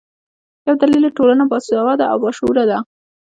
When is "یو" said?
0.67-0.75